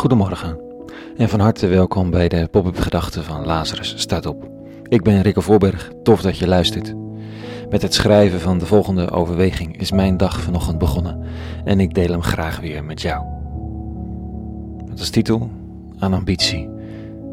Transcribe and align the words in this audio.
Goedemorgen 0.00 0.58
en 1.16 1.28
van 1.28 1.40
harte 1.40 1.66
welkom 1.66 2.10
bij 2.10 2.28
de 2.28 2.48
Pop-up 2.50 2.78
Gedachten 2.78 3.24
van 3.24 3.46
Lazarus 3.46 3.94
staat 3.96 4.26
op. 4.26 4.48
Ik 4.88 5.02
ben 5.02 5.22
Rikke 5.22 5.40
Voorberg, 5.40 5.90
tof 6.02 6.22
dat 6.22 6.38
je 6.38 6.46
luistert. 6.46 6.94
Met 7.70 7.82
het 7.82 7.94
schrijven 7.94 8.40
van 8.40 8.58
de 8.58 8.66
volgende 8.66 9.10
overweging 9.10 9.80
is 9.80 9.92
mijn 9.92 10.16
dag 10.16 10.40
vanochtend 10.40 10.78
begonnen 10.78 11.22
en 11.64 11.80
ik 11.80 11.94
deel 11.94 12.10
hem 12.10 12.22
graag 12.22 12.60
weer 12.60 12.84
met 12.84 13.02
jou. 13.02 13.24
Met 14.88 14.98
als 14.98 15.10
titel 15.10 15.50
Aan 15.98 16.14
ambitie, 16.14 16.68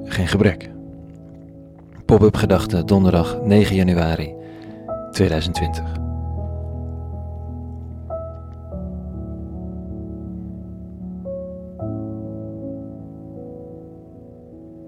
geen 0.04 0.28
gebrek. 0.28 0.70
Pop-up 2.06 2.36
Gedachten 2.36 2.86
donderdag 2.86 3.42
9 3.42 3.76
januari 3.76 4.34
2020. 5.12 6.07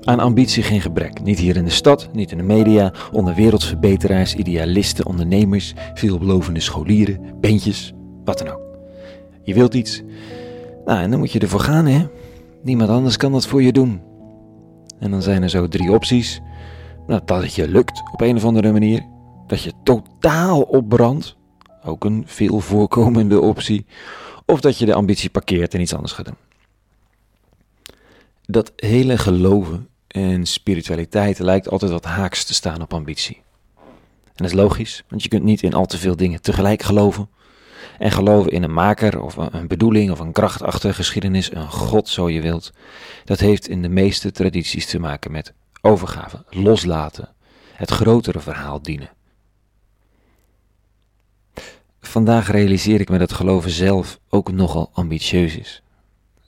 Aan 0.09 0.19
ambitie 0.19 0.63
geen 0.63 0.81
gebrek. 0.81 1.21
Niet 1.23 1.39
hier 1.39 1.55
in 1.55 1.63
de 1.63 1.69
stad, 1.69 2.09
niet 2.13 2.31
in 2.31 2.37
de 2.37 2.43
media, 2.43 2.93
onder 3.11 3.35
wereldsverbeteraars, 3.35 4.35
idealisten, 4.35 5.05
ondernemers, 5.05 5.73
veelbelovende 5.93 6.59
scholieren, 6.59 7.21
bandjes, 7.41 7.93
wat 8.25 8.37
dan 8.37 8.47
ook. 8.47 8.61
Je 9.43 9.53
wilt 9.53 9.73
iets, 9.73 10.01
nou 10.85 10.99
en 10.99 11.09
dan 11.09 11.19
moet 11.19 11.31
je 11.31 11.39
ervoor 11.39 11.59
gaan 11.59 11.85
hè. 11.85 12.07
Niemand 12.63 12.89
anders 12.89 13.17
kan 13.17 13.31
dat 13.31 13.47
voor 13.47 13.61
je 13.61 13.71
doen. 13.71 14.01
En 14.99 15.11
dan 15.11 15.21
zijn 15.21 15.43
er 15.43 15.49
zo 15.49 15.67
drie 15.67 15.91
opties. 15.91 16.41
Nou, 17.07 17.21
dat 17.25 17.41
het 17.41 17.55
je 17.55 17.67
lukt 17.67 18.01
op 18.11 18.21
een 18.21 18.35
of 18.35 18.45
andere 18.45 18.71
manier. 18.71 19.05
Dat 19.47 19.61
je 19.61 19.73
totaal 19.83 20.61
opbrandt. 20.61 21.37
Ook 21.83 22.03
een 22.03 22.23
veel 22.25 22.59
voorkomende 22.59 23.41
optie. 23.41 23.85
Of 24.45 24.59
dat 24.61 24.77
je 24.77 24.85
de 24.85 24.93
ambitie 24.93 25.29
parkeert 25.29 25.73
en 25.73 25.81
iets 25.81 25.93
anders 25.93 26.13
gaat 26.13 26.25
doen. 26.25 26.37
Dat 28.45 28.71
hele 28.75 29.17
geloven 29.17 29.87
en 30.09 30.45
spiritualiteit 30.45 31.39
lijkt 31.39 31.69
altijd 31.69 31.91
wat 31.91 32.05
haaks 32.05 32.43
te 32.43 32.53
staan 32.53 32.81
op 32.81 32.93
ambitie. 32.93 33.41
En 34.25 34.45
dat 34.45 34.47
is 34.47 34.53
logisch, 34.53 35.03
want 35.07 35.23
je 35.23 35.29
kunt 35.29 35.43
niet 35.43 35.61
in 35.61 35.73
al 35.73 35.85
te 35.85 35.97
veel 35.97 36.15
dingen 36.15 36.41
tegelijk 36.41 36.81
geloven. 36.81 37.29
En 37.97 38.11
geloven 38.11 38.51
in 38.51 38.63
een 38.63 38.73
maker 38.73 39.21
of 39.21 39.35
een 39.37 39.67
bedoeling 39.67 40.11
of 40.11 40.19
een 40.19 40.31
kracht 40.31 40.61
achter 40.61 40.93
geschiedenis, 40.93 41.53
een 41.53 41.71
god 41.71 42.07
zo 42.07 42.29
je 42.29 42.41
wilt, 42.41 42.73
dat 43.25 43.39
heeft 43.39 43.67
in 43.67 43.81
de 43.81 43.89
meeste 43.89 44.31
tradities 44.31 44.85
te 44.85 44.99
maken 44.99 45.31
met 45.31 45.53
overgave, 45.81 46.45
loslaten, 46.49 47.29
het 47.73 47.91
grotere 47.91 48.39
verhaal 48.39 48.81
dienen. 48.81 49.09
Vandaag 52.01 52.51
realiseer 52.51 52.99
ik 52.99 53.09
me 53.09 53.17
dat 53.17 53.33
geloven 53.33 53.71
zelf 53.71 54.19
ook 54.29 54.51
nogal 54.51 54.89
ambitieus 54.93 55.57
is. 55.57 55.83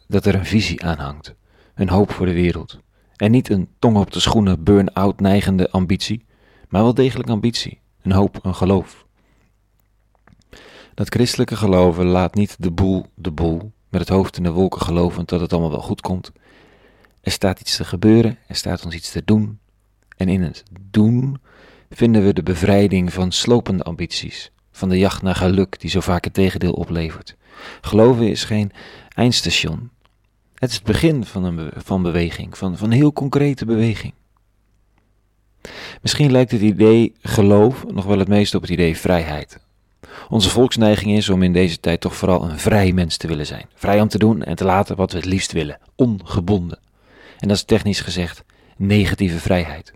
Dat 0.08 0.26
er 0.26 0.36
een 0.36 0.46
visie 0.46 0.84
aan 0.84 0.98
hangt, 1.00 1.36
een 1.76 1.90
hoop 1.90 2.12
voor 2.12 2.26
de 2.26 2.34
wereld. 2.34 2.80
En 3.22 3.32
niet 3.32 3.50
een 3.50 3.70
tong 3.80 3.98
op 3.98 4.12
de 4.12 4.20
schoenen 4.20 4.64
burn-out 4.64 5.20
neigende 5.20 5.70
ambitie, 5.72 6.26
maar 6.70 6.82
wel 6.82 6.94
degelijk 6.94 7.30
ambitie, 7.30 7.80
een 8.02 8.12
hoop, 8.12 8.40
een 8.42 8.56
geloof. 8.56 9.06
Dat 10.94 11.10
christelijke 11.10 11.56
geloven 11.56 12.06
laat 12.06 12.36
niet 12.36 12.56
de 12.60 12.72
boel 12.72 13.06
de 13.16 13.32
boel, 13.32 13.72
met 13.90 14.02
het 14.02 14.10
hoofd 14.10 14.38
in 14.38 14.44
de 14.44 14.52
wolken 14.52 14.82
gelovend 14.82 15.30
dat 15.30 15.40
het 15.40 15.52
allemaal 15.52 15.72
wel 15.72 15.82
goed 15.82 16.02
komt. 16.02 16.32
Er 17.22 17.32
staat 17.32 17.60
iets 17.60 17.76
te 17.76 17.86
gebeuren, 17.86 18.38
er 18.48 18.56
staat 18.56 18.86
ons 18.86 18.96
iets 18.96 19.12
te 19.12 19.22
doen. 19.26 19.60
En 20.18 20.30
in 20.30 20.42
het 20.42 20.64
doen 20.82 21.42
vinden 21.90 22.24
we 22.26 22.34
de 22.34 22.44
bevrijding 22.44 23.14
van 23.14 23.32
slopende 23.32 23.84
ambities, 23.84 24.52
van 24.72 24.90
de 24.90 24.98
jacht 24.98 25.22
naar 25.22 25.36
geluk 25.36 25.80
die 25.80 25.90
zo 25.90 26.00
vaak 26.00 26.24
het 26.24 26.34
tegendeel 26.34 26.74
oplevert. 26.74 27.36
Geloven 27.82 28.30
is 28.30 28.44
geen 28.44 28.72
eindstation, 29.16 29.90
het 30.62 30.70
is 30.70 30.76
het 30.76 30.86
begin 30.86 31.26
van 31.26 31.44
een 31.44 31.72
van 31.76 32.02
beweging, 32.02 32.58
van, 32.58 32.78
van 32.78 32.92
een 32.92 32.98
heel 32.98 33.14
concrete 33.14 33.66
beweging. 33.66 34.14
Misschien 36.02 36.32
lijkt 36.32 36.52
het 36.52 36.62
idee 36.62 37.14
geloof 37.22 37.86
nog 37.88 38.06
wel 38.06 38.20
het 38.20 38.28
meest 38.28 38.56
op 38.56 38.62
het 38.62 38.72
idee 38.72 38.98
vrijheid. 38.98 39.60
Onze 40.30 40.50
volksneiging 40.50 41.18
is 41.18 41.30
om 41.30 41.44
in 41.44 41.54
deze 41.54 41.80
tijd 41.80 42.02
toch 42.02 42.16
vooral 42.16 42.44
een 42.44 42.60
vrij 42.60 42.92
mens 42.92 43.18
te 43.18 43.28
willen 43.28 43.46
zijn. 43.46 43.66
Vrij 43.76 44.02
om 44.02 44.08
te 44.08 44.18
doen 44.18 44.44
en 44.44 44.56
te 44.56 44.66
laten 44.66 44.96
wat 44.96 45.12
we 45.12 45.18
het 45.18 45.26
liefst 45.26 45.52
willen, 45.52 45.80
ongebonden. 45.96 46.80
En 47.40 47.48
dat 47.48 47.58
is 47.58 47.64
technisch 47.64 48.02
gezegd 48.02 48.44
negatieve 48.78 49.40
vrijheid. 49.40 49.94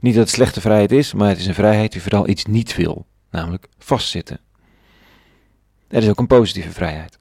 Niet 0.00 0.14
dat 0.14 0.22
het 0.22 0.34
slechte 0.34 0.60
vrijheid 0.60 0.92
is, 0.92 1.12
maar 1.12 1.28
het 1.28 1.38
is 1.38 1.46
een 1.46 1.54
vrijheid 1.54 1.92
die 1.92 2.02
vooral 2.02 2.28
iets 2.28 2.44
niet 2.44 2.76
wil, 2.76 3.06
namelijk 3.30 3.66
vastzitten. 3.78 4.40
Er 5.88 6.02
is 6.02 6.08
ook 6.08 6.18
een 6.18 6.26
positieve 6.26 6.72
vrijheid 6.72 7.19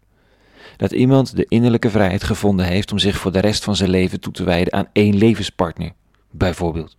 dat 0.80 0.92
iemand 0.92 1.36
de 1.36 1.46
innerlijke 1.48 1.90
vrijheid 1.90 2.24
gevonden 2.24 2.66
heeft 2.66 2.92
om 2.92 3.00
zich 3.00 3.18
voor 3.18 3.32
de 3.32 3.40
rest 3.40 3.64
van 3.64 3.76
zijn 3.76 3.90
leven 3.90 4.20
toe 4.20 4.34
te 4.34 4.44
wijden 4.44 4.74
aan 4.74 4.88
één 4.94 5.16
levenspartner, 5.16 5.92
bijvoorbeeld. 6.32 6.98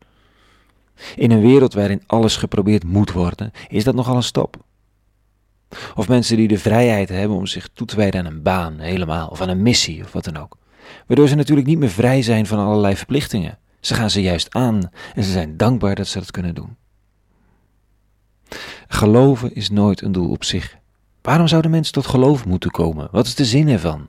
In 1.17 1.31
een 1.31 1.41
wereld 1.41 1.75
waarin 1.75 2.03
alles 2.07 2.37
geprobeerd 2.37 2.85
moet 2.85 3.13
worden, 3.13 3.51
is 3.69 3.85
dat 3.85 3.95
nogal 3.95 4.17
een 4.17 4.23
stap. 4.23 4.57
Of 5.95 6.09
mensen 6.09 6.37
die 6.37 6.49
de 6.49 6.59
vrijheid 6.59 7.09
hebben 7.09 7.37
om 7.37 7.47
zich 7.47 7.69
toe 7.73 7.87
te 7.87 7.97
wijden 7.97 8.21
aan 8.21 8.33
een 8.33 8.43
baan, 8.43 8.79
helemaal, 8.79 9.29
of 9.29 9.41
aan 9.41 9.49
een 9.49 9.63
missie, 9.63 10.05
of 10.05 10.13
wat 10.13 10.25
dan 10.25 10.37
ook. 10.37 10.57
Waardoor 11.07 11.29
ze 11.29 11.35
natuurlijk 11.35 11.67
niet 11.67 11.79
meer 11.79 11.91
vrij 11.91 12.23
zijn 12.23 12.47
van 12.47 12.59
allerlei 12.59 12.97
verplichtingen. 12.97 13.59
Ze 13.81 13.95
gaan 13.95 14.11
ze 14.11 14.23
juist 14.23 14.55
aan 14.55 14.91
en 15.15 15.25
ze 15.25 15.31
zijn 15.31 15.57
dankbaar 15.57 15.95
dat 15.95 16.07
ze 16.07 16.19
dat 16.19 16.31
kunnen 16.31 16.55
doen. 16.55 16.77
Geloven 18.89 19.55
is 19.55 19.71
nooit 19.71 20.03
een 20.03 20.13
doel 20.13 20.31
op 20.31 20.45
zich. 20.45 20.80
Waarom 21.23 21.49
zouden 21.49 21.71
mensen 21.71 21.93
tot 21.93 22.07
geloof 22.07 22.47
moeten 22.47 22.71
komen? 22.71 23.09
Wat 23.11 23.27
is 23.27 23.35
de 23.35 23.45
zin 23.45 23.69
ervan? 23.69 24.09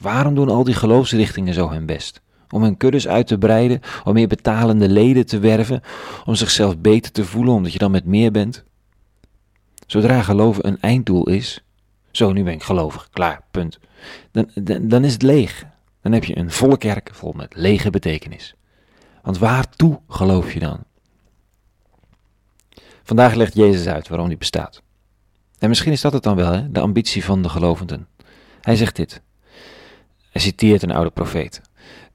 Waarom 0.00 0.34
doen 0.34 0.48
al 0.48 0.64
die 0.64 0.74
geloofsrichtingen 0.74 1.54
zo 1.54 1.70
hun 1.70 1.86
best? 1.86 2.22
Om 2.50 2.62
hun 2.62 2.76
kuddes 2.76 3.08
uit 3.08 3.26
te 3.26 3.38
breiden, 3.38 3.80
om 4.04 4.12
meer 4.12 4.28
betalende 4.28 4.88
leden 4.88 5.26
te 5.26 5.38
werven, 5.38 5.80
om 6.24 6.34
zichzelf 6.34 6.78
beter 6.78 7.12
te 7.12 7.24
voelen 7.24 7.54
omdat 7.54 7.72
je 7.72 7.78
dan 7.78 7.90
met 7.90 8.04
meer 8.04 8.30
bent? 8.30 8.64
Zodra 9.86 10.22
geloven 10.22 10.66
een 10.66 10.80
einddoel 10.80 11.28
is, 11.28 11.64
zo 12.10 12.32
nu 12.32 12.44
ben 12.44 12.52
ik 12.52 12.62
gelovig, 12.62 13.08
klaar, 13.12 13.40
punt, 13.50 13.78
dan, 14.30 14.50
dan, 14.54 14.88
dan 14.88 15.04
is 15.04 15.12
het 15.12 15.22
leeg. 15.22 15.64
Dan 16.02 16.12
heb 16.12 16.24
je 16.24 16.38
een 16.38 16.50
volle 16.50 16.78
kerk 16.78 17.10
vol 17.12 17.32
met 17.32 17.54
lege 17.56 17.90
betekenis. 17.90 18.54
Want 19.22 19.38
waartoe 19.38 20.00
geloof 20.08 20.52
je 20.52 20.58
dan? 20.58 20.78
Vandaag 23.02 23.34
legt 23.34 23.54
Jezus 23.54 23.86
uit 23.86 24.08
waarom 24.08 24.28
die 24.28 24.36
bestaat. 24.36 24.83
En 25.58 25.68
misschien 25.68 25.92
is 25.92 26.00
dat 26.00 26.12
het 26.12 26.22
dan 26.22 26.36
wel, 26.36 26.52
hè? 26.52 26.70
de 26.70 26.80
ambitie 26.80 27.24
van 27.24 27.42
de 27.42 27.48
gelovenden. 27.48 28.06
Hij 28.60 28.76
zegt 28.76 28.96
dit. 28.96 29.22
Hij 30.30 30.40
citeert 30.40 30.82
een 30.82 30.90
oude 30.90 31.10
profeet. 31.10 31.60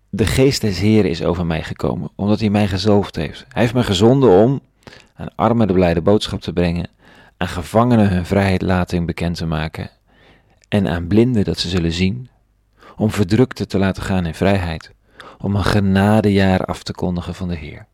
De 0.09 0.25
geest 0.25 0.61
des 0.61 0.79
Heeren 0.79 1.09
is 1.09 1.23
over 1.23 1.45
mij 1.45 1.63
gekomen, 1.63 2.09
omdat 2.15 2.39
hij 2.39 2.49
mij 2.49 2.67
gezalfd 2.67 3.15
heeft. 3.15 3.45
Hij 3.49 3.61
heeft 3.61 3.73
mij 3.73 3.83
gezonden 3.83 4.29
om 4.29 4.61
aan 5.15 5.35
armen 5.35 5.67
de 5.67 5.73
blijde 5.73 6.01
boodschap 6.01 6.41
te 6.41 6.53
brengen, 6.53 6.89
aan 7.37 7.47
gevangenen 7.47 8.09
hun 8.09 8.25
vrijheid 8.25 8.61
lating 8.61 9.05
bekend 9.05 9.35
te 9.35 9.45
maken 9.45 9.89
en 10.67 10.87
aan 10.87 11.07
blinden 11.07 11.43
dat 11.43 11.59
ze 11.59 11.69
zullen 11.69 11.91
zien, 11.91 12.29
om 12.95 13.11
verdrukten 13.11 13.67
te 13.67 13.77
laten 13.77 14.03
gaan 14.03 14.25
in 14.25 14.33
vrijheid, 14.33 14.91
om 15.37 15.55
een 15.55 15.63
genadejaar 15.63 16.65
af 16.65 16.83
te 16.83 16.93
kondigen 16.93 17.35
van 17.35 17.47
de 17.47 17.55
Heer. 17.55 17.87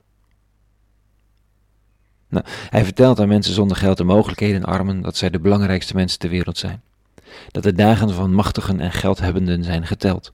Nou, 2.35 2.47
hij 2.69 2.83
vertelt 2.83 3.19
aan 3.19 3.27
mensen 3.27 3.53
zonder 3.53 3.77
geld 3.77 3.99
en 3.99 4.05
mogelijkheden 4.05 4.55
en 4.55 4.65
armen 4.67 5.01
dat 5.01 5.17
zij 5.17 5.29
de 5.29 5.39
belangrijkste 5.39 5.95
mensen 5.95 6.19
ter 6.19 6.29
wereld 6.29 6.57
zijn. 6.57 6.81
Dat 7.51 7.63
de 7.63 7.73
dagen 7.73 8.13
van 8.13 8.33
machtigen 8.33 8.79
en 8.79 8.91
geldhebbenden 8.91 9.63
zijn 9.63 9.87
geteld. 9.87 10.33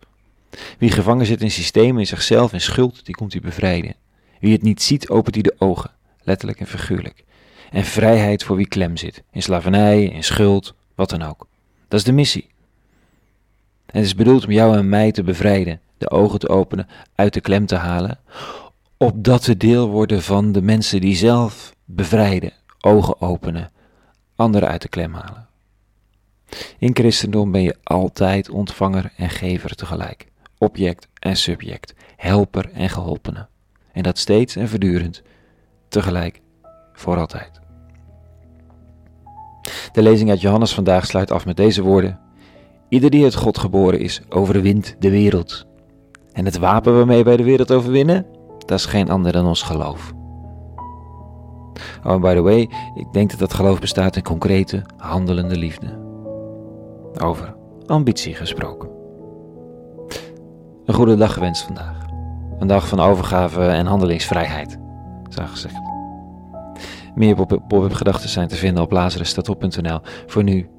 Wie 0.77 0.91
gevangen 0.91 1.25
zit 1.25 1.41
in 1.41 1.51
systemen, 1.51 1.99
in 1.99 2.07
zichzelf 2.07 2.53
en 2.53 2.61
schuld, 2.61 3.05
die 3.05 3.15
komt 3.15 3.31
hij 3.31 3.41
bevrijden. 3.41 3.95
Wie 4.39 4.53
het 4.53 4.61
niet 4.61 4.81
ziet, 4.81 5.09
opent 5.09 5.35
hij 5.35 5.43
de 5.43 5.55
ogen, 5.57 5.91
letterlijk 6.23 6.59
en 6.59 6.67
figuurlijk. 6.67 7.23
En 7.71 7.83
vrijheid 7.83 8.43
voor 8.43 8.55
wie 8.55 8.67
klem 8.67 8.97
zit, 8.97 9.23
in 9.31 9.41
slavernij, 9.41 10.03
in 10.03 10.23
schuld, 10.23 10.73
wat 10.95 11.09
dan 11.09 11.21
ook. 11.21 11.47
Dat 11.87 11.99
is 11.99 12.05
de 12.05 12.11
missie. 12.11 12.49
Het 13.85 14.05
is 14.05 14.15
bedoeld 14.15 14.45
om 14.45 14.51
jou 14.51 14.77
en 14.77 14.89
mij 14.89 15.11
te 15.11 15.23
bevrijden, 15.23 15.79
de 15.97 16.09
ogen 16.09 16.39
te 16.39 16.49
openen, 16.49 16.87
uit 17.15 17.33
de 17.33 17.41
klem 17.41 17.65
te 17.65 17.75
halen, 17.75 18.19
opdat 18.97 19.45
we 19.45 19.57
deel 19.57 19.89
worden 19.89 20.21
van 20.21 20.51
de 20.51 20.61
mensen 20.61 21.01
die 21.01 21.15
zelf 21.15 21.73
bevrijden, 21.95 22.53
ogen 22.81 23.21
openen, 23.21 23.71
anderen 24.35 24.69
uit 24.69 24.81
de 24.81 24.89
klem 24.89 25.13
halen. 25.13 25.47
In 26.77 26.95
christendom 26.95 27.51
ben 27.51 27.61
je 27.61 27.77
altijd 27.83 28.49
ontvanger 28.49 29.13
en 29.17 29.29
gever 29.29 29.75
tegelijk, 29.75 30.27
object 30.57 31.07
en 31.19 31.37
subject, 31.37 31.93
helper 32.15 32.71
en 32.73 32.89
geholpene. 32.89 33.47
En 33.91 34.03
dat 34.03 34.17
steeds 34.17 34.55
en 34.55 34.69
voortdurend, 34.69 35.21
tegelijk, 35.87 36.41
voor 36.93 37.17
altijd. 37.17 37.59
De 39.91 40.01
lezing 40.01 40.29
uit 40.29 40.41
Johannes 40.41 40.73
vandaag 40.73 41.05
sluit 41.05 41.31
af 41.31 41.45
met 41.45 41.57
deze 41.57 41.81
woorden. 41.81 42.19
Ieder 42.89 43.09
die 43.09 43.23
uit 43.23 43.35
God 43.35 43.57
geboren 43.57 43.99
is, 43.99 44.21
overwint 44.29 44.95
de 44.99 45.09
wereld. 45.09 45.65
En 46.33 46.45
het 46.45 46.57
wapen 46.57 46.95
waarmee 46.95 47.23
wij 47.23 47.37
de 47.37 47.43
wereld 47.43 47.71
overwinnen, 47.71 48.25
dat 48.65 48.79
is 48.79 48.85
geen 48.85 49.09
ander 49.09 49.31
dan 49.31 49.45
ons 49.45 49.61
geloof. 49.61 50.13
Oh, 52.05 52.21
by 52.21 52.33
the 52.33 52.41
way, 52.41 52.69
ik 52.95 53.07
denk 53.11 53.29
dat 53.29 53.39
dat 53.39 53.53
geloof 53.53 53.79
bestaat 53.79 54.15
in 54.15 54.23
concrete, 54.23 54.81
handelende 54.97 55.57
liefde. 55.57 55.99
Over 57.23 57.55
ambitie 57.85 58.35
gesproken. 58.35 58.89
een 60.85 60.93
goede 60.93 61.15
dag 61.15 61.33
gewenst 61.33 61.63
vandaag. 61.63 62.05
Een 62.59 62.67
dag 62.67 62.87
van 62.87 62.99
overgave 62.99 63.65
en 63.65 63.85
handelingsvrijheid, 63.85 64.77
zou 65.29 65.47
gezegd. 65.47 65.81
Meer 67.15 67.35
pop-up 67.35 67.93
gedachten 67.93 68.29
zijn 68.29 68.47
te 68.47 68.55
vinden 68.55 68.83
op 68.83 68.91
lazarusstatop.nl. 68.91 69.99
Voor 70.25 70.43
nu, 70.43 70.69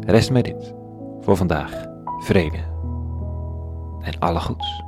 rest 0.00 0.30
mij 0.30 0.42
dit. 0.42 0.74
Voor 1.20 1.36
vandaag, 1.36 1.86
vrede 2.18 2.58
en 4.00 4.18
alle 4.18 4.40
goeds. 4.40 4.85